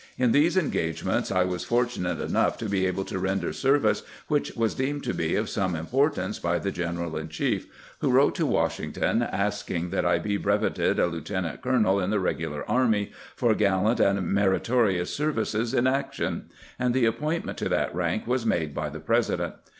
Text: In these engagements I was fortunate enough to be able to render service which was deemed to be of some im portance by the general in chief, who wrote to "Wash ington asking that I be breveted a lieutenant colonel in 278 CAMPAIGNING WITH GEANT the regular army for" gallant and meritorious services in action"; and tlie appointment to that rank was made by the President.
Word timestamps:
In 0.17 0.31
these 0.31 0.57
engagements 0.57 1.31
I 1.31 1.43
was 1.43 1.63
fortunate 1.63 2.19
enough 2.19 2.57
to 2.57 2.65
be 2.67 2.87
able 2.87 3.05
to 3.05 3.19
render 3.19 3.53
service 3.53 4.01
which 4.27 4.51
was 4.55 4.73
deemed 4.73 5.03
to 5.03 5.13
be 5.13 5.35
of 5.35 5.47
some 5.47 5.75
im 5.75 5.85
portance 5.85 6.41
by 6.41 6.57
the 6.57 6.71
general 6.71 7.15
in 7.15 7.29
chief, 7.29 7.67
who 7.99 8.09
wrote 8.09 8.33
to 8.33 8.47
"Wash 8.47 8.79
ington 8.79 9.21
asking 9.31 9.91
that 9.91 10.03
I 10.03 10.17
be 10.17 10.37
breveted 10.39 10.97
a 10.97 11.05
lieutenant 11.05 11.61
colonel 11.61 11.99
in 11.99 12.09
278 12.09 12.09
CAMPAIGNING 12.09 12.09
WITH 12.09 12.09
GEANT 12.09 12.11
the 12.11 12.19
regular 12.19 12.65
army 12.71 13.11
for" 13.35 13.53
gallant 13.53 13.99
and 13.99 14.25
meritorious 14.33 15.13
services 15.13 15.71
in 15.75 15.85
action"; 15.85 16.45
and 16.79 16.95
tlie 16.95 17.07
appointment 17.07 17.59
to 17.59 17.69
that 17.69 17.93
rank 17.93 18.25
was 18.25 18.43
made 18.43 18.73
by 18.73 18.89
the 18.89 18.99
President. 18.99 19.53